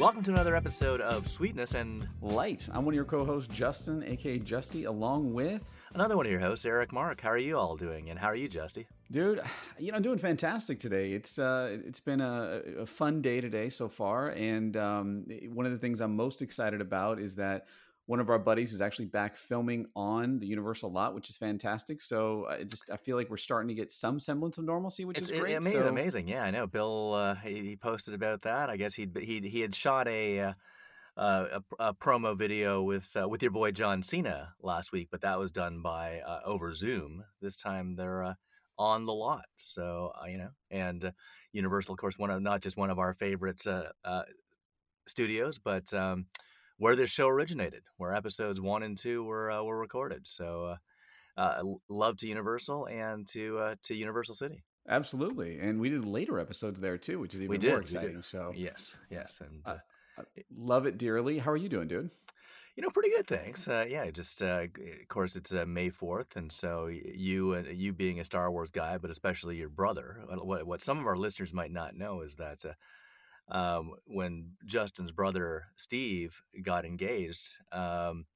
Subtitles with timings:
[0.00, 2.68] Welcome to another episode of Sweetness and Light.
[2.72, 5.62] I'm one of your co-hosts, Justin, aka Justy, along with
[5.94, 7.20] another one of your hosts, Eric Mark.
[7.20, 8.10] How are you all doing?
[8.10, 8.86] And how are you, Justy?
[9.12, 9.40] Dude,
[9.78, 11.12] you know, I'm doing fantastic today.
[11.12, 15.72] It's uh, it's been a, a fun day today so far, and um, one of
[15.72, 17.66] the things I'm most excited about is that
[18.06, 22.00] one of our buddies is actually back filming on the Universal lot, which is fantastic.
[22.02, 25.18] So I just I feel like we're starting to get some semblance of normalcy, which
[25.18, 25.54] It's is it- great.
[25.54, 25.80] amazing.
[25.80, 26.28] So- amazing.
[26.28, 26.66] Yeah, I know.
[26.66, 28.68] Bill uh, he, he posted about that.
[28.70, 30.40] I guess he he he had shot a.
[30.40, 30.52] Uh,
[31.16, 35.20] uh, a, a promo video with uh, with your boy John Cena last week, but
[35.20, 37.22] that was done by uh, over Zoom.
[37.40, 38.34] This time they're uh,
[38.80, 40.48] on the lot, so uh, you know.
[40.72, 41.10] And uh,
[41.52, 44.24] Universal, of course, one of not just one of our favorite uh, uh,
[45.06, 46.26] studios, but um,
[46.78, 50.26] where this show originated, where episodes one and two were uh, were recorded.
[50.26, 50.76] So,
[51.36, 54.64] uh, uh, love to Universal and to uh, to Universal City.
[54.88, 58.20] Absolutely, and we did later episodes there too, which is even We did, more exciting.
[58.22, 59.78] So Yes, yes, and Uh,
[60.54, 61.38] love it dearly.
[61.38, 62.10] How are you doing, dude?
[62.76, 63.24] you know, pretty good.
[63.26, 63.68] Thanks.
[63.68, 67.92] Uh, yeah, just uh, of course it's uh, May fourth, and so you and you
[67.92, 70.20] being a Star Wars guy, but especially your brother.
[70.28, 72.64] What- what some of our listeners might not know is that.
[73.50, 78.26] Uh, um, when Justin's brother Steve got engaged, um,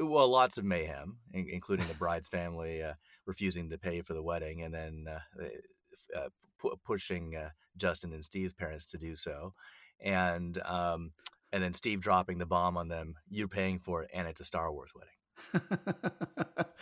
[0.00, 2.94] well, lots of mayhem, in- including the bride's family uh,
[3.26, 8.24] refusing to pay for the wedding, and then uh, uh, pu- pushing uh, Justin and
[8.24, 9.54] Steve's parents to do so,
[10.00, 11.12] and um,
[11.52, 13.14] and then Steve dropping the bomb on them.
[13.28, 15.68] You're paying for it, and it's a Star Wars wedding.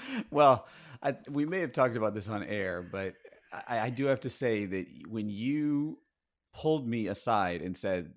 [0.31, 0.67] well,
[1.03, 3.15] I, we may have talked about this on air, but
[3.69, 5.99] I, I do have to say that when you
[6.57, 8.13] pulled me aside and said,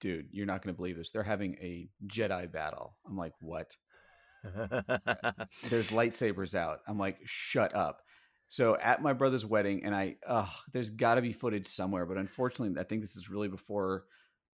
[0.00, 1.10] "Dude, you're not going to believe this.
[1.10, 3.76] They're having a Jedi battle." I'm like, "What?"
[4.44, 6.80] There's lightsabers out.
[6.86, 8.02] I'm like, "Shut up."
[8.48, 12.16] So at my brother's wedding, and I, oh, there's got to be footage somewhere, but
[12.18, 14.06] unfortunately, I think this is really before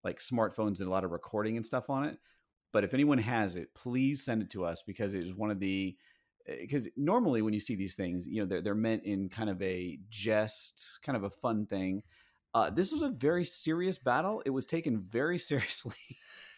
[0.05, 2.19] like smartphones did a lot of recording and stuff on it.
[2.73, 5.61] But if anyone has it, please send it to us because it is one of
[5.61, 5.97] the
[6.47, 9.49] eh, because normally when you see these things, you know they're they're meant in kind
[9.49, 12.03] of a jest, kind of a fun thing.
[12.57, 14.43] Uh, this was a very serious battle.
[14.47, 15.93] It was taken very seriously.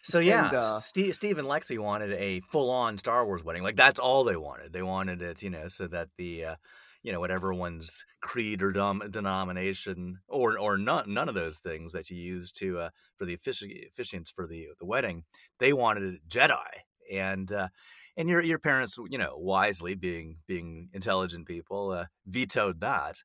[0.01, 3.63] So yeah, And, uh, Steve, Steve and Lexi wanted a full-on Star Wars wedding.
[3.63, 4.71] Like that's all they wanted.
[4.71, 6.55] They wanted it, you know, so that the, uh,
[7.03, 11.91] you know, whatever one's creed or dom- denomination, or or none none of those things
[11.91, 15.23] that you use to uh, for the offici- officiants for the the wedding,
[15.59, 16.63] they wanted it Jedi.
[17.11, 17.67] And uh,
[18.15, 23.17] and your your parents, you know, wisely being being intelligent people, uh, vetoed that.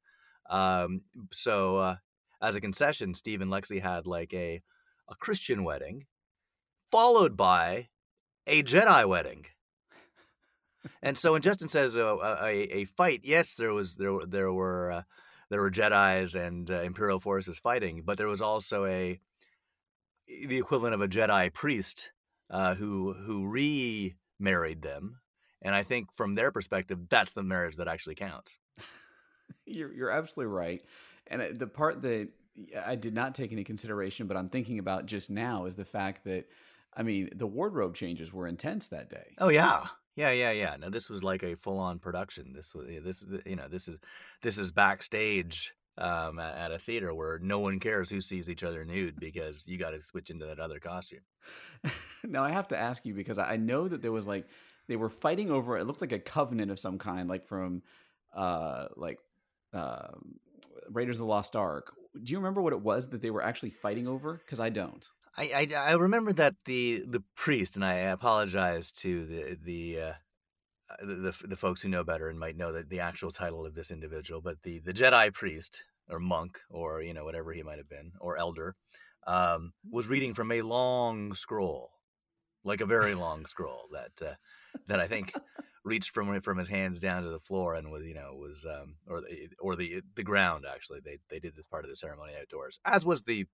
[0.50, 1.02] Um,
[1.32, 1.96] so uh,
[2.44, 4.62] as a concession, Steve and Lexi had like a
[5.08, 6.06] a Christian wedding
[6.90, 7.88] followed by
[8.46, 9.46] a Jedi wedding.
[11.02, 14.52] and so when Justin says uh, a, a, a fight, yes, there was there there
[14.52, 15.02] were uh,
[15.50, 19.18] there were Jedi's and uh, Imperial forces fighting, but there was also a
[20.26, 22.12] the equivalent of a Jedi priest
[22.50, 25.18] uh, who who remarried them,
[25.62, 28.58] and I think from their perspective, that's the marriage that actually counts.
[29.66, 30.82] you're you're absolutely right.
[31.28, 32.28] And uh, the part that
[32.84, 36.24] I did not take into consideration, but I'm thinking about just now, is the fact
[36.24, 36.48] that
[36.96, 39.34] I mean the wardrobe changes were intense that day.
[39.38, 39.86] Oh yeah,
[40.16, 40.76] yeah, yeah, yeah.
[40.78, 42.52] No, this was like a full-on production.
[42.54, 43.98] This was this you know this is
[44.42, 48.64] this is backstage um, at, at a theater where no one cares who sees each
[48.64, 51.20] other nude because you got to switch into that other costume.
[52.24, 54.46] now I have to ask you because I know that there was like
[54.86, 57.82] they were fighting over it looked like a covenant of some kind, like from
[58.32, 59.18] uh like
[59.72, 60.12] uh,
[60.90, 61.92] Raiders of the Lost Ark.
[62.22, 64.34] Do you remember what it was that they were actually fighting over?
[64.44, 65.06] Because I don't.
[65.36, 70.00] I, I I remember that the the priest and I apologize to the the.
[70.00, 70.12] Uh,
[70.90, 73.64] uh, the, the the folks who know better and might know that the actual title
[73.64, 77.62] of this individual, but the the Jedi priest or monk or you know whatever he
[77.62, 78.76] might have been or elder
[79.26, 81.90] um, was reading from a long scroll,
[82.64, 84.34] like a very long scroll that uh,
[84.86, 85.32] that I think
[85.84, 88.96] reached from from his hands down to the floor and was you know was um,
[89.06, 92.32] or the or the the ground actually they they did this part of the ceremony
[92.40, 93.46] outdoors as was the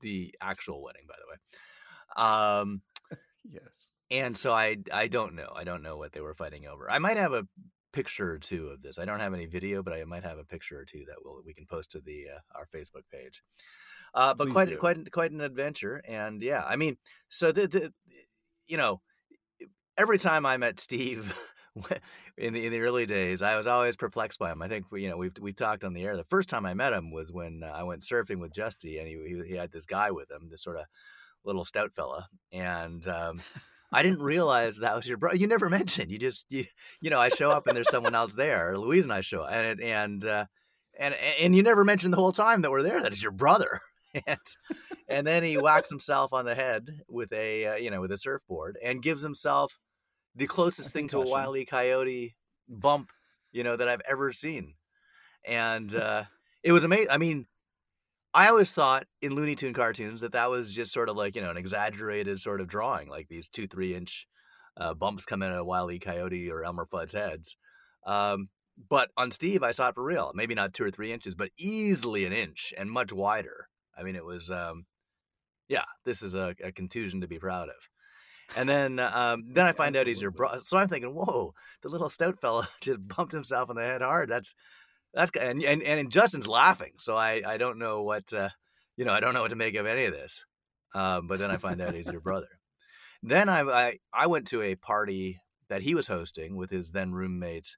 [0.00, 2.28] the actual wedding by the way.
[2.28, 2.82] Um,
[3.50, 3.90] Yes.
[4.10, 5.50] and so I I don't know.
[5.56, 6.90] I don't know what they were fighting over.
[6.90, 7.46] I might have a
[7.92, 8.98] picture or two of this.
[8.98, 11.40] I don't have any video, but I might have a picture or two that we'll,
[11.44, 13.42] we can post to the uh, our Facebook page.
[14.14, 14.76] Uh, but Please quite do.
[14.76, 16.98] quite quite an adventure, and yeah, I mean,
[17.28, 17.92] so the the
[18.68, 19.00] you know
[19.96, 21.34] every time I met Steve
[22.36, 24.62] in the in the early days, I was always perplexed by him.
[24.62, 26.16] I think you know we've we talked on the air.
[26.16, 29.06] The first time I met him was when uh, I went surfing with Justy, and
[29.06, 30.86] he, he had this guy with him, this sort of
[31.44, 33.40] little stout fella, and um,
[33.92, 35.36] I didn't realize that was your brother.
[35.36, 36.10] You never mentioned.
[36.10, 36.64] You just you
[37.00, 38.76] you know I show up and there's someone else there.
[38.76, 40.46] Louise and I show up, and it, and uh,
[40.98, 43.78] and and you never mentioned the whole time that we're there that it's your brother.
[44.26, 44.38] and,
[45.08, 48.18] and then he whacks himself on the head with a uh, you know with a
[48.18, 49.78] surfboard and gives himself
[50.34, 52.34] the closest thing to a wily coyote
[52.68, 53.10] bump
[53.52, 54.74] you know that I've ever seen,
[55.46, 56.24] and uh,
[56.62, 57.08] it was amazing.
[57.10, 57.46] I mean,
[58.32, 61.42] I always thought in Looney Tune cartoons that that was just sort of like you
[61.42, 64.26] know an exaggerated sort of drawing, like these two three inch
[64.76, 67.56] uh, bumps come in a wily coyote or Elmer Fudd's heads.
[68.06, 68.48] Um,
[68.88, 70.32] but on Steve, I saw it for real.
[70.34, 73.68] Maybe not two or three inches, but easily an inch and much wider.
[73.98, 74.86] I mean, it was, um,
[75.68, 77.74] yeah, this is a, a contusion to be proud of.
[78.56, 80.36] And then, um, then I find out he's your Absolutely.
[80.36, 80.64] brother.
[80.64, 84.28] So I'm thinking, whoa, the little stout fella just bumped himself in the head hard.
[84.28, 84.54] That's
[85.14, 86.92] that's and and and Justin's laughing.
[86.98, 88.50] So I I don't know what uh,
[88.96, 89.12] you know.
[89.12, 90.44] I don't know what to make of any of this.
[90.94, 92.48] Um, but then I find out he's your brother.
[93.22, 97.12] Then I, I I went to a party that he was hosting with his then
[97.12, 97.76] roommate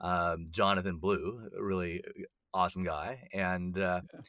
[0.00, 3.28] um, Jonathan Blue, a really uh, awesome guy.
[3.32, 4.20] And uh, Yeah.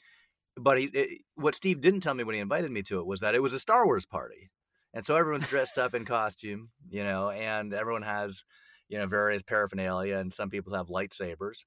[0.58, 3.20] but he, it, what Steve didn't tell me when he invited me to it was
[3.22, 4.50] that it was a Star Wars party,
[4.94, 8.44] and so everyone's dressed up in costume, you know, and everyone has
[8.90, 11.66] you know various paraphernalia, and some people have lightsabers.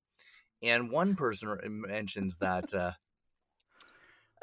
[0.62, 1.56] And one person
[1.86, 2.92] mentions that uh,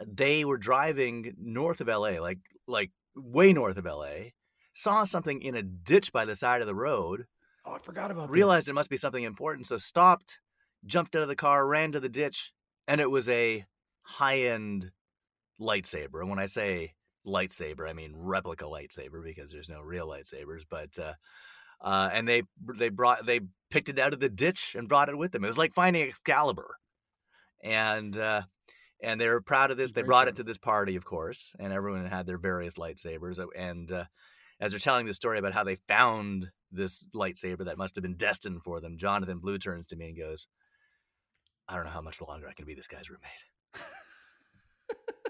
[0.05, 4.29] they were driving north of LA, like like way north of LA,
[4.73, 7.25] saw something in a ditch by the side of the road,
[7.65, 8.33] Oh, I forgot about that.
[8.33, 8.69] realized this.
[8.71, 10.39] it must be something important, so stopped,
[10.85, 12.51] jumped out of the car, ran to the ditch,
[12.87, 13.65] and it was a
[14.01, 14.91] high-end
[15.59, 16.19] lightsaber.
[16.19, 16.93] And when I say
[17.25, 20.63] lightsaber, I mean replica lightsaber because there's no real lightsabers.
[20.69, 21.13] But uh,
[21.81, 22.43] uh, and they
[22.77, 25.43] they brought they picked it out of the ditch and brought it with them.
[25.43, 26.75] It was like finding Excalibur,
[27.61, 28.43] and uh,
[29.01, 29.91] and they were proud of this.
[29.91, 33.45] They brought it to this party, of course, and everyone had their various lightsabers.
[33.55, 34.05] And uh,
[34.61, 38.15] as they're telling the story about how they found this lightsaber that must have been
[38.15, 40.47] destined for them, Jonathan Blue turns to me and goes,
[41.67, 43.43] "I don't know how much longer I can be this guy's roommate."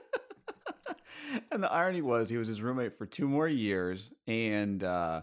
[1.52, 5.22] and the irony was he was his roommate for two more years and uh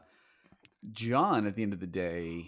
[0.93, 2.47] john at the end of the day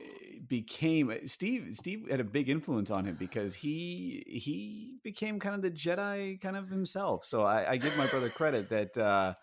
[0.00, 5.54] eh, became steve steve had a big influence on him because he he became kind
[5.54, 9.34] of the jedi kind of himself so i, I give my brother credit that uh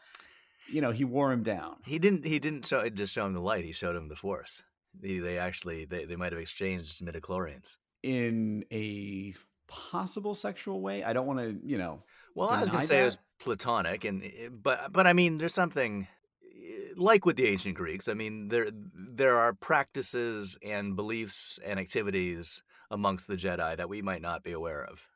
[0.69, 2.25] you know he wore him down He didn't.
[2.25, 3.63] He didn't show, just show him the light.
[3.63, 4.63] He showed him the force.
[5.01, 7.77] He, they actually they, they might have exchanged midichlorians.
[8.03, 9.33] in a
[9.67, 12.01] possible sexual way i don't want to you know
[12.37, 15.39] Well, I was going to say it was platonic, and eh, but but I mean,
[15.39, 16.07] there's something
[16.43, 18.07] eh, like with the ancient Greeks.
[18.07, 22.61] I mean, there there are practices and beliefs and activities
[22.91, 25.07] amongst the Jedi that we might not be aware of.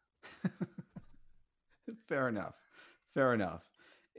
[2.08, 2.56] Fair enough.
[3.14, 3.62] Fair enough.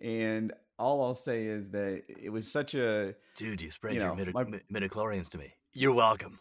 [0.00, 4.08] And all I'll say is that it was such a Dude, you spread You your
[4.10, 4.44] know, midi- my-
[4.80, 5.52] midichlorians to me.
[5.74, 6.38] You're welcome.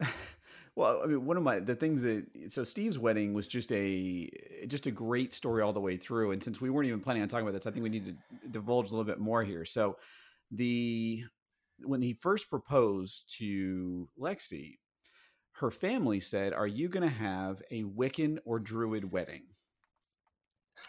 [0.76, 4.28] well, I mean, one of my the things that so Steve's wedding was just a
[4.66, 6.32] just a great story all the way through.
[6.32, 8.14] And since we weren't even planning on talking about this, I think we need to
[8.50, 9.64] divulge a little bit more here.
[9.64, 9.96] So
[10.50, 11.22] the
[11.84, 14.78] when he first proposed to Lexi,
[15.52, 19.42] her family said, "Are you going to have a Wiccan or Druid wedding?"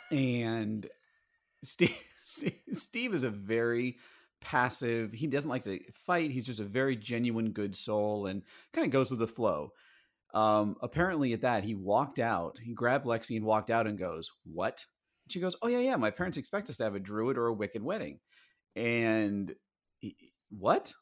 [0.09, 0.87] And
[1.63, 1.95] Steve,
[2.73, 3.97] Steve is a very
[4.41, 5.11] passive.
[5.11, 6.31] He doesn't like to fight.
[6.31, 8.43] He's just a very genuine, good soul, and
[8.73, 9.71] kind of goes with the flow.
[10.33, 12.59] Um, apparently, at that, he walked out.
[12.61, 14.85] He grabbed Lexi and walked out and goes, "What?"
[15.25, 15.95] And she goes, "Oh yeah, yeah.
[15.95, 18.19] My parents expect us to have a druid or a wicked wedding."
[18.75, 19.55] And
[19.99, 20.15] he,
[20.49, 20.93] what?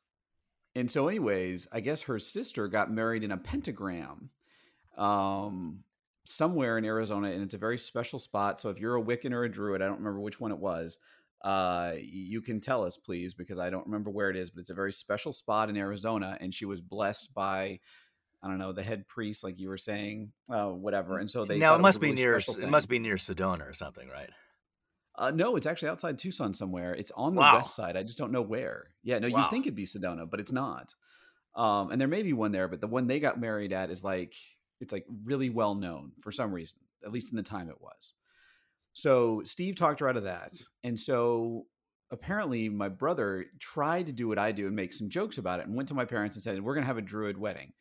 [0.76, 4.30] And so, anyways, I guess her sister got married in a pentagram.
[4.98, 5.84] Um,
[6.26, 8.62] somewhere in Arizona, and it's a very special spot.
[8.62, 10.98] So if you're a Wiccan or a Druid, I don't remember which one it was.
[11.44, 14.50] Uh, you can tell us, please, because I don't remember where it is.
[14.50, 17.80] But it's a very special spot in Arizona, and she was blessed by,
[18.42, 21.18] I don't know, the head priest, like you were saying, uh, whatever.
[21.18, 22.38] And so they now it must a be really near.
[22.38, 24.30] It must be near Sedona or something, right?
[25.16, 26.94] Uh, no, it's actually outside Tucson somewhere.
[26.96, 27.56] It's on the Wow.
[27.58, 27.96] west side.
[27.96, 28.96] I just don't know where.
[29.04, 29.42] Yeah, no, Wow.
[29.42, 30.96] you'd think it'd be Sedona, but it's not.
[31.56, 34.04] Um, and there may be one there, but the one they got married at is
[34.04, 34.34] like
[34.80, 38.14] it's like really well known for some reason, at least in the time it was.
[38.94, 41.66] So Steve talked her out of that, and so
[42.12, 45.68] apparently my brother tried to do what I do and make some jokes about it,
[45.68, 47.74] and went to my parents and said, "We're gonna have a druid wedding,"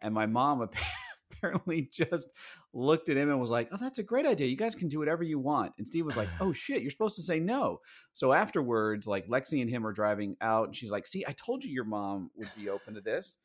[0.00, 0.68] and my mom
[1.32, 2.28] apparently just
[2.72, 4.46] looked at him and was like, "Oh, that's a great idea.
[4.46, 7.16] You guys can do whatever you want." And Steve was like, "Oh shit, you're supposed
[7.16, 7.80] to say no."
[8.12, 11.64] So afterwards, like Lexi and him are driving out, and she's like, "See, I told
[11.64, 13.38] you your mom would be open to this."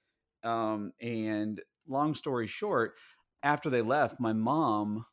[0.44, 2.94] Um, and long story short,
[3.42, 5.06] after they left, my mom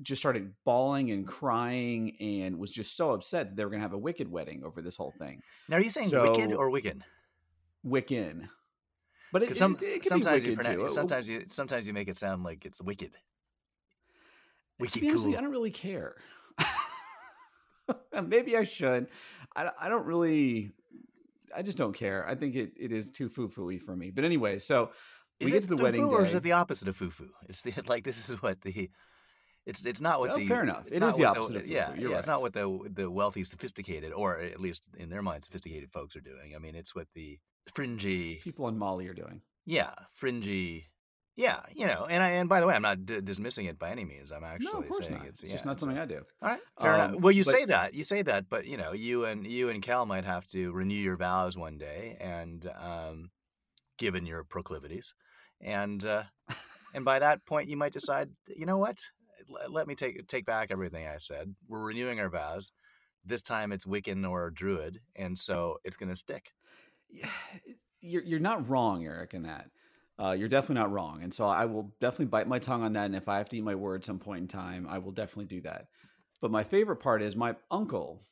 [0.00, 3.84] just started bawling and crying and was just so upset that they were going to
[3.84, 5.42] have a wicked wedding over this whole thing.
[5.68, 7.02] Now, are you saying wicked or Wiccan?
[7.86, 8.48] Wiccan.
[9.32, 10.82] But it, some, it, it sometimes you pronounce, too.
[10.82, 13.16] Oh, sometimes you sometimes you make it sound like it's wicked.
[14.78, 15.36] Wicked to be honest, cool.
[15.36, 16.16] I don't really care.
[18.26, 19.08] Maybe I should.
[19.56, 20.72] I, I don't really.
[21.54, 22.26] I just don't care.
[22.28, 24.10] I think it, it is too foo fooey for me.
[24.10, 24.90] But anyway, so
[25.40, 27.30] Is we get to the wedding or is it the opposite of foo-foo?
[27.48, 28.90] It's the like this is what the
[29.66, 30.86] it's it's not what Well, the fair enough.
[30.90, 34.38] It not the opposite of yeah yeah it's not what the the wealthy sophisticated or
[34.40, 36.54] at least in their mind sophisticated folks are doing.
[36.54, 37.38] I mean it's what the
[37.74, 39.42] fringy People in Mali are doing.
[39.64, 40.86] yeah fringy
[41.36, 43.90] yeah you know and I and by the way I'm not d- dismissing it by
[43.90, 44.32] any means.
[44.32, 45.26] I'm actually no, saying not.
[45.26, 46.22] it's It's, yeah, just not something I do.
[46.42, 47.10] all right, fair enough.
[47.14, 49.70] Um, Well, you but- say that, you say that, but you know, you and you
[49.70, 53.30] and Cal might have to renew your vows one day, and um,
[53.98, 55.14] given your proclivities,
[55.60, 56.24] and uh,
[56.94, 58.98] and by that point, you might decide, you know what?
[59.68, 61.54] Let me take take back everything I said.
[61.68, 62.72] We're renewing our vows.
[63.24, 66.52] This time, it's Wiccan or Druid, and so it's going to stick.
[67.08, 67.28] Yeah,
[68.00, 69.70] you're you're not wrong, Eric, in that.
[70.18, 73.06] Uh, you're definitely not wrong, and so I will definitely bite my tongue on that.
[73.06, 75.46] And if I have to eat my word some point in time, I will definitely
[75.46, 75.86] do that.
[76.40, 78.22] But my favorite part is my uncle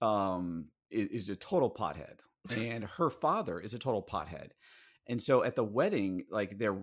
[0.00, 2.20] um, is, is a total pothead,
[2.56, 4.50] and her father is a total pothead.
[5.08, 6.76] And so at the wedding, like there,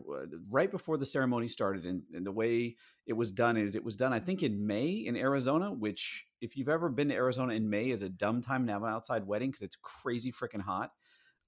[0.50, 3.96] right before the ceremony started, and, and the way it was done is it was
[3.96, 5.72] done, I think, in May in Arizona.
[5.72, 8.84] Which, if you've ever been to Arizona in May, is a dumb time to have
[8.84, 10.92] an outside wedding because it's crazy freaking hot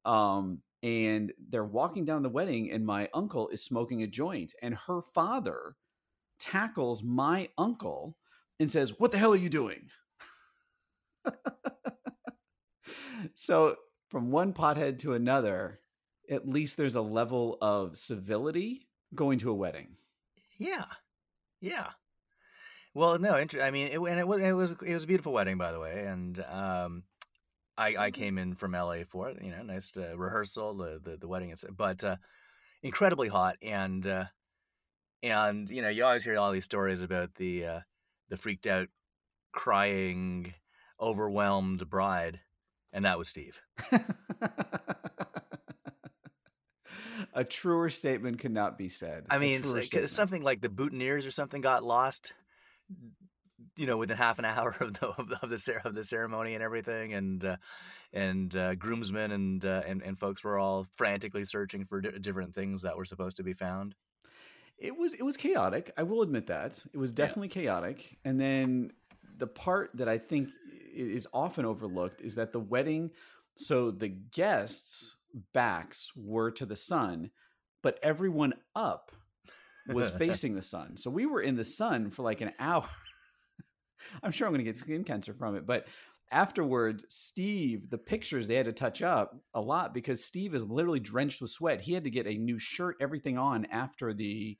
[0.06, 4.76] um, and they're walking down the wedding and my uncle is smoking a joint and
[4.88, 5.76] her father
[6.40, 8.16] tackles my uncle
[8.60, 9.90] and says what the hell are you doing
[13.36, 13.76] so
[14.10, 15.82] from one pothead to another
[16.30, 19.98] at least there's a level of civility going to a wedding
[20.58, 20.86] Yeah,
[21.62, 21.88] yeah.
[22.94, 25.34] Well, no, inter- I mean, it, and it was it was it was a beautiful
[25.34, 27.04] wedding, by the way, and um,
[27.78, 29.42] I I came in from LA for it.
[29.44, 32.18] You know, nice uh, rehearsal, the the, the wedding, but uh,
[32.84, 34.26] incredibly hot, and uh,
[35.24, 37.80] and you know, you always hear all these stories about the uh,
[38.30, 38.90] the freaked out,
[39.54, 40.54] crying,
[41.02, 42.42] overwhelmed bride,
[42.94, 43.62] and that was Steve.
[47.39, 50.10] a truer statement could not be said I mean, s- truer c- statement.
[50.10, 52.34] something like the boutonnieres or something got lost.
[53.75, 56.53] You know, within half an hour of the of the of the, of the ceremony
[56.53, 57.58] and everything, and uh,
[58.13, 62.53] and uh, groomsmen and, uh, and and folks were all frantically searching for di- different
[62.55, 63.96] things that were supposed to be found.
[64.77, 65.91] It was it was chaotic.
[65.98, 67.15] I will admit that it was Yeah.
[67.25, 68.17] definitely chaotic.
[68.25, 68.91] And then
[69.38, 70.50] the part that I think
[70.93, 73.12] is often overlooked is that the wedding.
[73.55, 75.15] So the guests'
[75.54, 77.32] backs were to the sun,
[77.82, 79.12] but everyone up
[79.88, 80.98] was facing the sun.
[80.98, 82.88] So we were in the sun for like an hour.
[84.24, 85.88] I'm sure I'm going to get skin cancer from it, but
[86.32, 91.00] afterwards, Steve, the pictures they had to touch up a lot because Steve is literally
[91.00, 91.82] drenched with sweat.
[91.82, 94.58] He had to get a new shirt, everything on after the,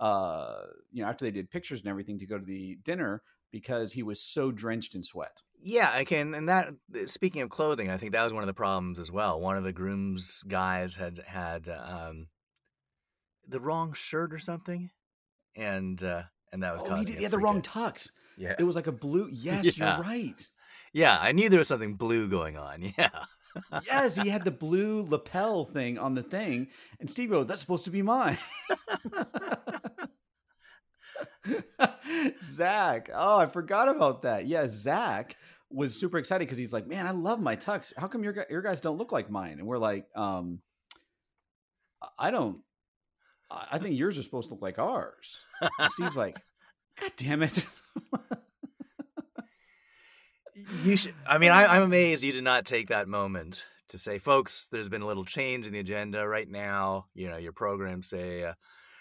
[0.00, 3.92] uh, you know, after they did pictures and everything to go to the dinner because
[3.92, 5.42] he was so drenched in sweat.
[5.62, 6.32] Yeah, I can.
[6.34, 6.68] And that
[7.06, 9.40] speaking of clothing, I think that was one of the problems as well.
[9.40, 12.28] One of the groom's guys had had um,
[13.46, 14.90] the wrong shirt or something,
[15.54, 17.16] and uh, and that was Oh, he did.
[17.16, 18.10] He had the wrong tux.
[18.38, 19.28] Yeah, It was like a blue.
[19.32, 19.96] Yes, Yeah.
[19.96, 20.48] you're right.
[20.94, 21.18] yeah.
[21.20, 22.82] I knew there was something blue going on.
[22.98, 23.10] Yeah.
[23.84, 26.68] yes, he had the blue lapel thing on the thing,
[27.00, 28.38] and Steve goes, "That's supposed to be mine."
[32.42, 34.46] Zach, oh, I forgot about that.
[34.46, 35.36] Yeah, Zach
[35.70, 37.92] was super excited because he's like, "Man, I love my tux.
[37.96, 40.60] How come your your guys don't look like mine?" And we're like, um,
[42.02, 42.60] "I- "I don't.
[43.50, 46.36] I think yours are supposed to look like ours." And Steve's like,
[47.00, 47.64] "God damn it!"
[50.84, 51.14] You should.
[51.26, 54.88] I mean, I, I'm amazed you did not take that moment to say, folks, there's
[54.88, 57.06] been a little change in the agenda right now.
[57.14, 58.54] You know, your program say uh,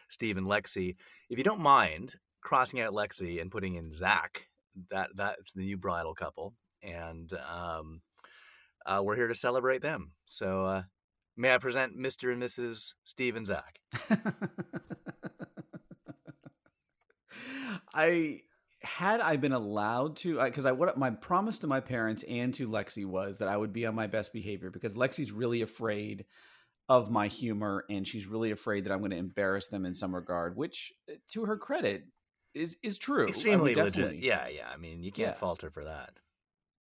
[0.10, 0.96] Steve and Lexi.
[1.30, 4.48] If you don't mind crossing out Lexi and putting in Zach,
[4.92, 8.02] that that's the new bridal couple, and um,
[8.86, 10.12] uh, we're here to celebrate them.
[10.26, 10.84] So, uh,
[11.38, 12.32] may I present Mr.
[12.32, 12.94] and Mrs.
[13.04, 13.80] Steve and Zach?
[17.94, 18.42] I
[18.84, 22.68] had I been allowed to, because I, what my promise to my parents and to
[22.68, 26.26] Lexi was that I would be on my best behavior because Lexi's really afraid
[26.90, 30.14] of my humor and she's really afraid that I'm going to embarrass them in some
[30.14, 32.06] regard, which, uh, to her credit,
[32.56, 33.24] is is true.
[33.24, 34.16] I would Extremely legit.
[34.16, 34.70] Yeah, yeah.
[34.74, 35.40] I mean, you can't Yeah.
[35.40, 36.20] fault her for that.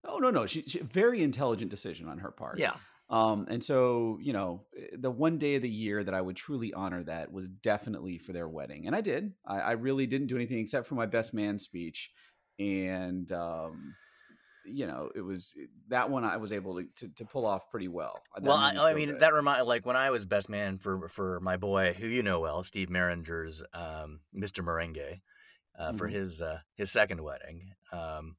[0.04, 2.58] Oh no, no, she, she very intelligent decision on her part.
[2.60, 2.76] Yeah.
[3.08, 6.36] Um, and so, you know, eh, the one day of the year that I would
[6.36, 8.86] truly honor that was definitely for their wedding.
[8.86, 9.32] And I did.
[9.44, 12.12] I, I really didn't do anything except for my best man speech.
[12.58, 13.94] And, um,
[14.66, 15.54] you know, it was
[15.88, 18.23] that one I was able to, to, to pull off pretty well.
[18.35, 19.20] That Well, I, I mean, good.
[19.20, 22.40] that remind like when I was best man for for my boy, who you know
[22.40, 24.64] well, Steve Meringer's um, Mr.
[24.64, 25.20] Merengue.
[25.78, 26.12] uh, for Mhm.
[26.12, 27.73] his uh, his second wedding.
[27.92, 28.37] Um,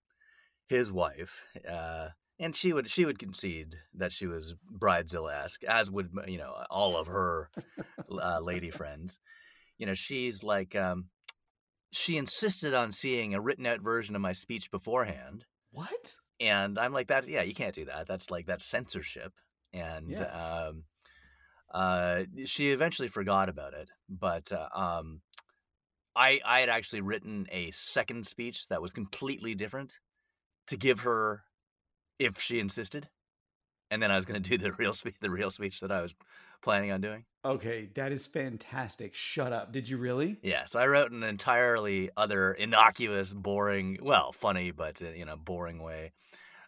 [0.67, 6.09] his wife, uh, and she would she would concede that she was bridezilla-esque, as would
[6.27, 7.49] you know all of her
[8.11, 9.19] uh, lady friends.
[9.77, 11.09] You know, she's like um,
[11.91, 16.17] she insisted on seeing a written out version of my speech beforehand, What?
[16.39, 18.07] and I'm like, that yeah, you can't do that.
[18.07, 19.33] That's like that's censorship.
[19.73, 20.67] And Yeah.
[20.69, 20.83] um,
[21.73, 25.21] uh, she eventually forgot about it, but uh, um,
[26.15, 29.99] I I had actually written a second speech that was completely different
[30.67, 31.43] to give her
[32.19, 33.09] if she insisted,
[33.91, 36.01] and then I was going to do the real speech, the real speech that I
[36.01, 36.13] was
[36.61, 37.25] planning on doing.
[37.45, 39.15] Okay, that is fantastic.
[39.15, 39.71] Shut up.
[39.71, 40.37] Did you really?
[40.41, 45.37] Yeah, so I wrote an entirely other innocuous, boring, well, funny, but uh, in a
[45.37, 46.11] boring way,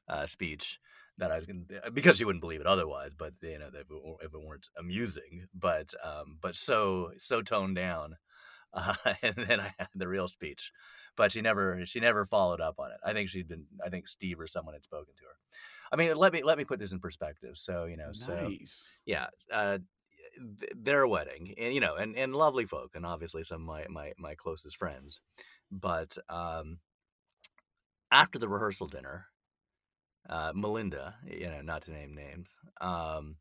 [0.08, 0.80] uh, speech
[1.18, 3.14] that I was going to because you wouldn't believe it otherwise.
[3.14, 3.88] But you know, if it,
[4.22, 8.16] if it weren't amusing, but um, but so so toned down,
[8.74, 10.72] uh, and then I had the real speech,
[11.16, 12.98] but she never she never followed up on it.
[13.06, 15.36] I think she'd been I think Steve or someone had spoken to her.
[15.92, 17.58] I mean, let me let me put this in perspective.
[17.58, 18.56] So you know, so
[19.06, 19.80] yeah, uh,
[20.60, 23.86] th- their wedding, and you know, and, and lovely folk, and obviously some of my
[23.90, 25.22] my my closest friends.
[25.72, 26.80] But um,
[28.12, 29.28] after the rehearsal dinner,
[30.30, 33.38] uh, Melinda, you know, not to name names, um,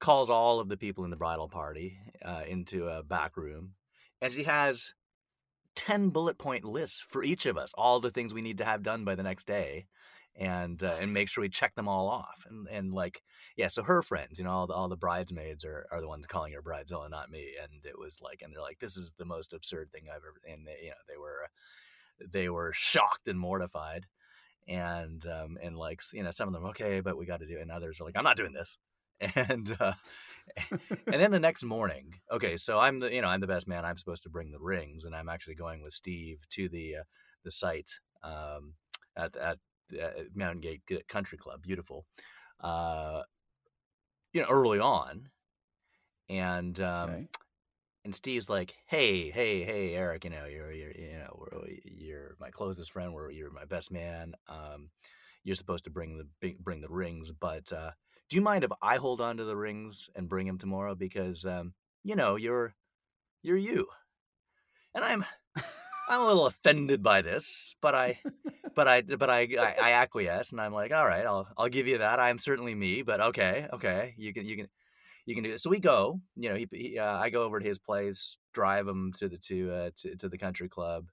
[0.00, 3.74] calls all of the people in the bridal party uh, into a back room,
[4.20, 4.94] and she has
[5.74, 8.82] ten bullet point lists for each of us, all the things we need to have
[8.82, 9.86] done by the next day.
[10.36, 13.22] And uh, and make sure we check them all off, and and like
[13.56, 16.28] yeah, so her friends, you know, all the, all the bridesmaids are, are the ones
[16.28, 17.54] calling her bridezilla, not me.
[17.60, 20.40] And it was like, and they're like, this is the most absurd thing I've ever.
[20.48, 21.48] And they, you know, they were
[22.30, 24.06] they were shocked and mortified,
[24.68, 27.58] and um and like you know, some of them okay, but we got to do,
[27.58, 27.62] it.
[27.62, 28.78] and others are like, I'm not doing this.
[29.34, 29.94] And uh,
[31.06, 33.84] and then the next morning, okay, so I'm the you know I'm the best man.
[33.84, 37.02] I'm supposed to bring the rings, and I'm actually going with Steve to the uh,
[37.42, 38.74] the site um,
[39.16, 39.58] at at
[40.00, 41.62] uh, Mountain Gate Country Club.
[41.62, 42.06] Beautiful,
[42.60, 43.22] uh,
[44.32, 45.28] you know, early on,
[46.28, 47.28] and um, Okay.
[48.04, 52.36] and Steve's like, "Hey, hey, hey, Eric, you know, you're, you're you know, we're, you're
[52.40, 53.12] my closest friend.
[53.12, 54.34] We're, you're my best man.
[54.48, 54.90] Um,
[55.44, 57.90] you're supposed to bring the bring bring the rings, but uh,
[58.28, 60.94] do you mind if I hold on to the rings and bring them tomorrow?
[60.94, 61.74] Because um,
[62.04, 62.74] you know, you're
[63.42, 63.88] you're you,
[64.94, 65.24] and I'm
[66.08, 68.20] I'm a little offended by this, but I
[68.74, 71.86] but I but I, I I acquiesce, and I'm like, all right, I'll I'll give
[71.86, 72.18] you that.
[72.18, 74.68] I'm certainly me, but okay, okay, you can you can
[75.26, 75.60] you can do it.
[75.60, 76.20] So we go.
[76.36, 79.38] You know, he, he uh, I go over to his place, drive him to the
[79.38, 81.06] to uh, to, to the country club.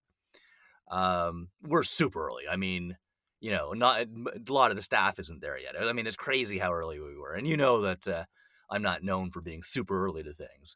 [0.89, 2.43] Um, we're super early.
[2.49, 2.97] I mean,
[3.39, 5.75] you know, not a lot of the staff isn't there yet.
[5.79, 8.23] I mean, it's crazy how early we were, and you know that uh,
[8.69, 10.75] I'm not known for being super early to things.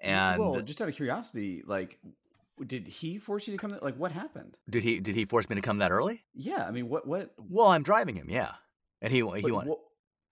[0.00, 1.98] And well, just out of curiosity, like,
[2.66, 3.76] did he force you to come?
[3.82, 4.56] Like, what happened?
[4.68, 6.22] did he did he force me to come that early?
[6.34, 8.52] Yeah, I mean, what, what, Well, I'm driving him, yeah,
[9.00, 9.68] and he he but wanted.
[9.68, 9.78] what,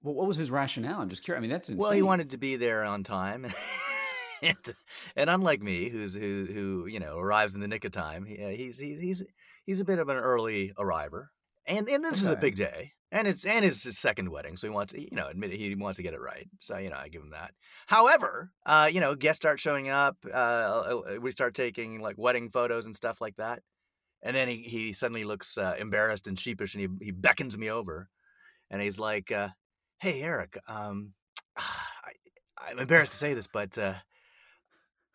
[0.03, 1.01] what, what was his rationale?
[1.01, 1.41] I'm just curious.
[1.41, 1.79] I mean, that's insane.
[1.81, 3.47] Well, he wanted to be there on time,
[4.43, 4.75] and,
[5.17, 8.43] and unlike me, who's who who you know arrives in the nick of time, he,
[8.43, 9.25] uh, he's he's he's
[9.65, 11.31] he's a bit of an early arriver,
[11.67, 14.67] and and this is a big day, and it's and it's his second wedding, so
[14.67, 16.97] he wants you know admit it, he wants to get it right, so you know
[16.97, 17.53] I give him that.
[17.87, 22.51] However, uh, you know guests start showing up, uh, uh, we start taking like wedding
[22.51, 23.63] photos and stuff like that,
[24.23, 27.71] and then he he suddenly looks uh, embarrassed and sheepish, and he he beckons me
[27.71, 28.09] over,
[28.71, 29.31] and he's like.
[29.31, 29.49] Uh,
[29.99, 31.13] hey eric um
[31.57, 32.13] I,
[32.59, 33.95] i'm embarrassed to say this but uh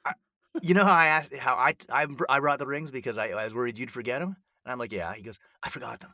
[0.06, 0.14] I,
[0.62, 3.44] you know how i asked how i i, I brought the rings because I, I
[3.44, 6.14] was worried you'd forget them and i'm like yeah he goes i forgot them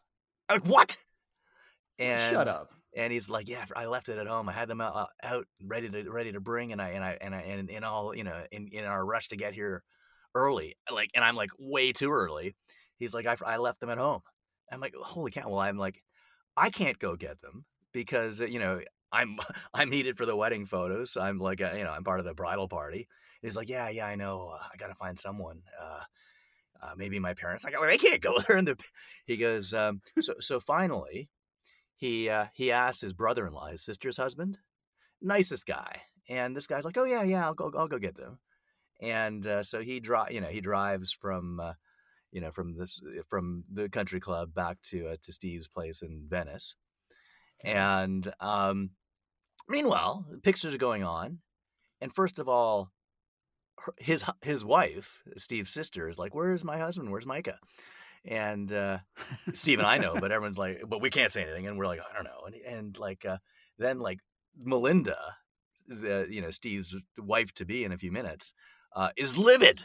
[0.49, 0.97] i'm like what
[1.99, 2.71] and Shut up.
[2.95, 4.49] and he's like yeah i left it at home.
[4.49, 7.33] I had them out, out ready to ready to bring and i and i and
[7.35, 9.83] i and in all you know in in our rush to get here
[10.35, 12.55] early like and i'm like way too early.
[12.97, 14.21] He's like i, I left them at home.
[14.71, 15.49] I'm like holy cow.
[15.49, 16.01] Well i'm like
[16.55, 18.81] i can't go get them because uh, you know
[19.11, 19.37] i'm
[19.73, 21.17] i'm needed for the wedding photos.
[21.19, 23.07] I'm like uh, you know i'm part of the bridal party.
[23.41, 24.51] And he's like yeah yeah i know.
[24.53, 25.61] Uh, i gotta find someone.
[25.81, 26.01] Uh
[26.79, 27.65] uh, maybe my parents.
[27.65, 28.55] I go, they can't go there.
[28.57, 28.77] And the,
[29.25, 31.29] he goes, um, so so finally,
[31.97, 34.59] he uh, he asked his brother-in-law, his sister's husband,
[35.19, 38.37] nicest guy, and this guy's like, oh yeah, yeah, I'll go, I'll go get them.
[39.01, 41.73] And uh, so he drive, you know, he drives from, uh,
[42.31, 46.25] you know, from this from the country club back to uh, to Steve's place in
[46.29, 46.75] Venice,
[47.63, 48.91] and um,
[49.67, 51.39] meanwhile, pictures are going on,
[51.99, 52.91] and first of all,
[53.97, 57.11] his his wife, Steve's sister, is like, "Where's my husband?
[57.11, 57.57] Where's Micah?"
[58.27, 58.99] And uh,
[59.53, 61.99] Steve and I know, but everyone's like, "But we can't say anything," and we're like,
[61.99, 63.37] "I don't know." And and like uh,
[63.77, 64.19] then like
[64.57, 65.17] Melinda,
[65.87, 68.53] the you know Steve's wife to be in a few minutes,
[68.95, 69.83] uh, is livid,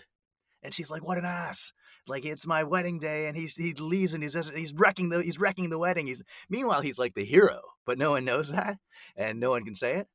[0.63, 1.73] And she's like, "What an ass!
[2.07, 5.23] Like it's my wedding day, and he's he leaves and he's just, he's wrecking the
[5.23, 6.07] he's wrecking the wedding.
[6.07, 8.79] He's meanwhile he's like the hero, but no one knows that,
[9.17, 10.09] and no one can say it.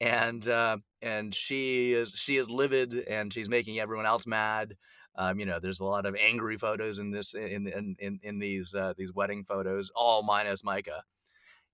[0.00, 4.76] And uh, and she is she is livid, and she's making everyone else mad.
[5.16, 8.38] Um, you know, there's a lot of angry photos in this in in in, in
[8.38, 11.02] these uh, these wedding photos, all minus Micah.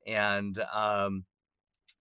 [0.07, 1.25] And um,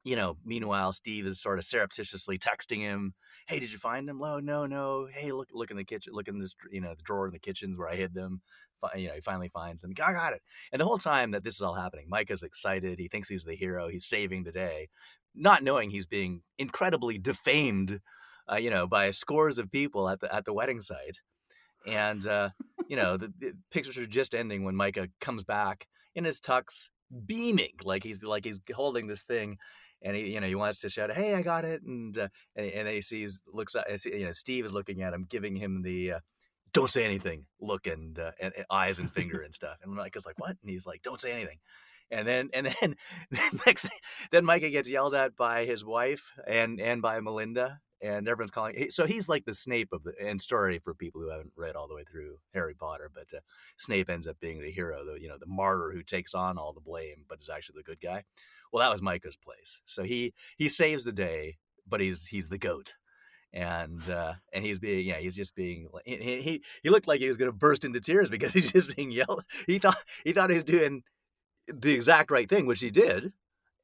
[0.04, 3.14] you know, meanwhile, Steve is sort of surreptitiously texting him,
[3.48, 4.22] "Hey, did you find them?
[4.24, 5.08] Oh, no, no.
[5.12, 6.14] Hey, look, look in the kitchen.
[6.14, 8.42] Look in this, you know, the drawer in the kitchens where I hid them.
[8.96, 9.92] You know, he finally finds them.
[10.02, 10.42] I got it.
[10.72, 12.98] And the whole time that this is all happening, Micah's excited.
[12.98, 13.90] He thinks he's the hero.
[13.90, 14.88] He's saving the day,
[15.36, 18.00] not knowing he's being incredibly defamed,
[18.52, 21.22] uh, you know, by scores of people at the at the wedding site.
[21.88, 22.50] And uh,
[22.88, 26.90] you know, the, the pictures are just ending when Micah comes back in his tux,
[27.26, 29.58] beaming like he's like he's holding this thing
[30.02, 32.68] and he, you know, he wants to shout, "Hey, I got it!" And uh, and,
[32.68, 35.82] and then he sees, looks, at, you know, Steve is looking at him, giving him
[35.82, 36.20] the uh,
[36.74, 39.78] "Don't say anything" look and, uh, and, and eyes and finger and stuff.
[39.84, 41.60] And Micah's like, "What?" And he's like, "Don't say anything."
[42.12, 42.96] And then and then
[43.66, 43.90] next,
[44.32, 48.90] then Micah gets yelled at by his wife and and by Melinda, and everyone's calling.
[48.90, 51.88] So he's like the Snape of the end story for people who haven't read all
[51.88, 53.10] the way through Harry Potter.
[53.14, 53.42] But uh,
[53.78, 56.74] Snape ends up being the hero, the you know the martyr who takes on all
[56.74, 58.24] the blame, but is actually the good guy.
[58.72, 59.82] Well, that was Micah's place.
[59.86, 61.58] So he he saves the day,
[61.88, 62.94] but he's he's the goat.
[63.52, 67.28] And uh, and he's being yeah he's just being he he, he looked like he
[67.28, 69.44] was gonna burst into tears because he's just being yelled.
[69.66, 71.04] He thought he thought he was doing
[71.68, 73.34] the exact right thing, which he did,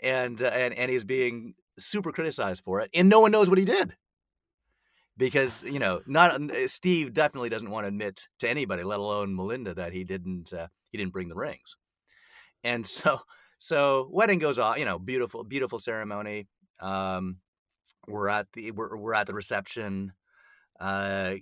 [0.01, 3.57] and uh, and and he's being super criticized for it, and no one knows what
[3.57, 3.95] he did
[5.17, 9.73] because you know not Steve definitely doesn't want to admit to anybody, let alone Melinda,
[9.73, 11.77] that he didn't uh, he didn't bring the rings,
[12.63, 13.19] and so
[13.57, 16.47] so wedding goes off, you know, beautiful, beautiful ceremony.
[16.79, 17.37] Um,
[18.07, 20.13] we're at the we're, we're at the reception.
[20.79, 21.35] Uh,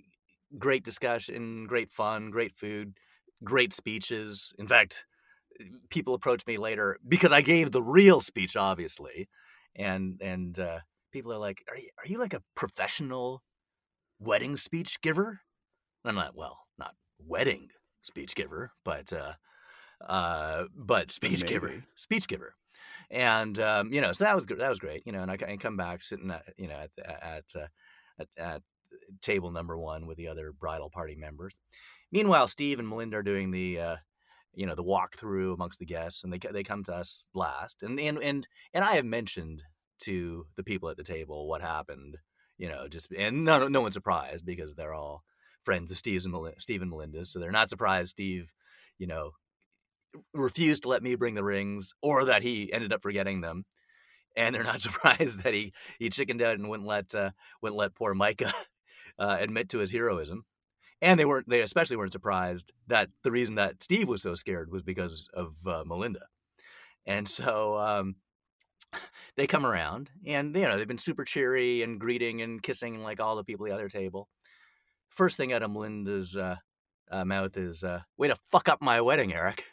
[0.58, 2.94] great discussion, great fun, great food,
[3.42, 4.54] great speeches.
[4.58, 5.06] In fact,
[5.90, 9.28] people approached me later because I gave the real speech, obviously,
[9.74, 10.78] and and uh,
[11.12, 13.42] people are like, "Are you are you like a professional
[14.24, 15.40] wedding speech giver?"
[16.04, 17.70] I'm not "Well, not wedding
[18.02, 19.34] speech giver, but uh,
[20.06, 21.48] uh, but speech Maybe.
[21.48, 22.54] giver, speech giver,
[23.10, 25.38] and um, you know, so that was good, that was great, you know, and I,
[25.46, 27.66] I come back sitting at you know at at, uh,
[28.18, 28.62] at at
[29.20, 31.58] table number one with the other bridal party members.
[32.12, 33.96] Meanwhile, Steve and Melinda are doing the uh,
[34.54, 37.98] you know the walkthrough amongst the guests, and they they come to us last, and
[37.98, 39.62] and and and I have mentioned
[40.02, 42.18] to the people at the table what happened,
[42.58, 45.24] you know, just and no no one's surprised because they're all
[45.64, 48.52] friends of Steve and Melinda, Steve and Melinda, so they're not surprised Steve,
[48.98, 49.32] you know,
[50.32, 53.64] refused to let me bring the rings or that he ended up forgetting them.
[54.36, 57.30] And they're not surprised that he he chickened out and wouldn't let uh,
[57.62, 58.52] wouldn't let poor Micah
[59.18, 60.44] uh, admit to his heroism.
[61.02, 64.70] And they weren't they especially weren't surprised that the reason that Steve was so scared
[64.70, 66.26] was because of uh, Melinda.
[67.06, 68.16] And so um,
[69.36, 73.20] they come around and you know they've been super cheery and greeting and kissing like
[73.20, 74.28] all the people at the other table.
[75.08, 76.56] First thing out of Melinda's uh,
[77.10, 79.64] uh, mouth is, uh, "Way to fuck up my wedding, Eric."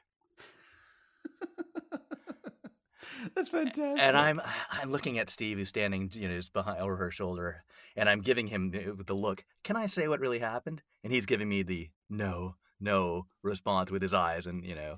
[3.36, 4.02] That's fantastic.
[4.02, 7.64] And I'm I'm looking at Steve, who's standing, you know, just behind over her shoulder,
[7.96, 9.44] and I'm giving him the look.
[9.64, 10.82] Can I say what really happened?
[11.04, 14.98] And he's giving me the no, no response with his eyes, and you know,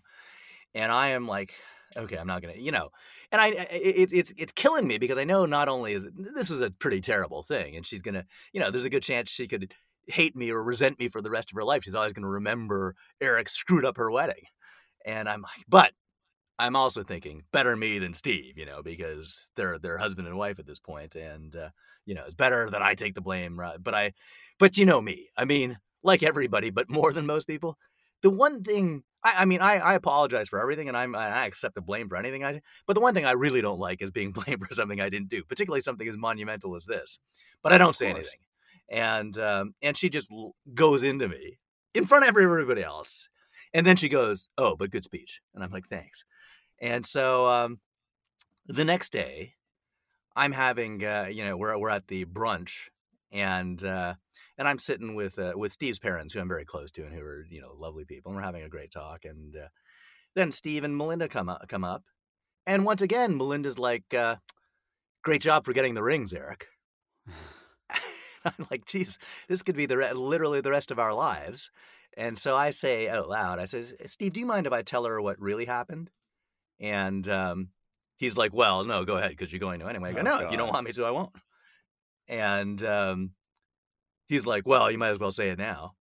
[0.76, 1.54] and I am like,
[1.96, 2.90] okay, I'm not gonna, you know,
[3.32, 6.50] and I it, it's it's killing me because I know not only is it, this
[6.50, 9.48] was a pretty terrible thing, and she's gonna, you know, there's a good chance she
[9.48, 9.74] could
[10.08, 11.84] hate me or resent me for the rest of her life.
[11.84, 14.44] She's always gonna remember Eric screwed up her wedding,
[15.06, 15.94] and I'm like, but
[16.60, 20.60] I'm also thinking better me than Steve, you know, because they're they're husband and wife
[20.60, 21.70] at this point, and uh,
[22.06, 23.60] you know it's better that I take the blame.
[23.60, 23.78] Right?
[23.82, 24.14] But I,
[24.60, 25.30] but you know me.
[25.38, 27.78] I mean, like everybody, but more than most people.
[28.24, 31.76] The one thing I, I mean, I, I apologize for everything, and I'm I accept
[31.76, 32.62] the blame for anything I.
[32.88, 35.30] But the one thing I really don't like is being blamed for something I didn't
[35.30, 37.20] do, particularly something as monumental as this.
[37.62, 38.40] But I don't say anything,
[38.90, 40.32] and um, and she just
[40.74, 41.60] goes into me
[41.94, 43.30] in front of everybody else
[43.74, 46.24] and then she goes, "Oh, but good speech." And I'm like, "Thanks."
[46.80, 47.80] And so um,
[48.68, 49.56] the next day,
[50.36, 52.90] I'm having, uh, you know, we're we're at the brunch,
[53.34, 54.14] and uh,
[54.58, 57.22] and I'm sitting with uh, with Steve's parents, who I'm very close to, and who
[57.22, 59.26] are you know lovely people, and we're having a great talk.
[59.26, 59.68] And uh,
[60.36, 62.04] then Steve and Melinda come up, come up,
[62.66, 64.38] and once again, Melinda's like, uh,
[65.24, 66.68] "Great job for getting the rings, Eric."
[68.46, 69.18] I'm like, geez,
[69.48, 71.70] this could be the re- literally the rest of our lives.
[72.16, 75.06] And so I say out loud, I says, Steve, do you mind if I tell
[75.06, 76.12] her what really happened?
[76.80, 77.70] And um,
[78.18, 80.10] he's like, well, no, go ahead, because you're going to anyway.
[80.10, 81.32] I go, oh, no, if you don't want me to, I won't.
[82.28, 83.32] And um,
[84.28, 85.94] he's like, well, you might as well say it now.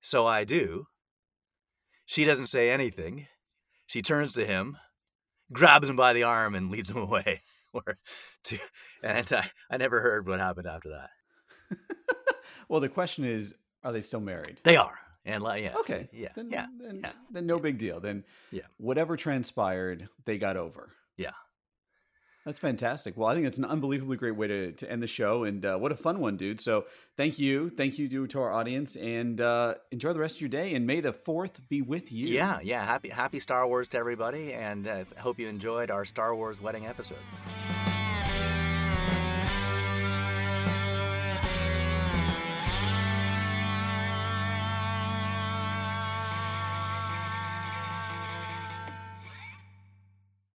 [0.00, 0.84] So I do.
[2.06, 3.26] She doesn't say anything.
[3.86, 4.76] She turns to him,
[5.52, 7.40] grabs him by the arm, and leads him away.
[8.44, 8.58] to,
[9.02, 11.78] and I, I never heard what happened after that.
[12.68, 14.60] well, the question is, are they still married?
[14.64, 14.98] They are.
[15.24, 17.12] And like, yeah, okay, yeah, then, yeah, then, yeah.
[17.30, 18.00] then no big deal.
[18.00, 18.62] Then Yeah.
[18.78, 20.90] whatever transpired, they got over.
[21.16, 21.30] Yeah.
[22.44, 23.16] That's fantastic.
[23.16, 25.76] Well, I think it's an unbelievably great way to, to end the show, and uh,
[25.76, 26.60] what a fun one, dude.
[26.60, 30.48] So, thank you, thank you to, our audience, and uh, enjoy the rest of your
[30.48, 30.74] day.
[30.74, 32.26] And may the fourth be with you.
[32.26, 32.84] Yeah, yeah.
[32.84, 36.86] Happy Happy Star Wars to everybody, and uh, hope you enjoyed our Star Wars wedding
[36.86, 37.18] episode.